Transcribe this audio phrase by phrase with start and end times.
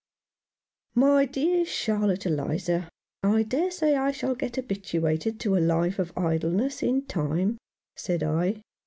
[1.05, 2.89] "My dear Charlotte Eliza,
[3.21, 7.59] I dare say I shall get habituated to a life of idleness in time,"
[7.95, 8.63] said I.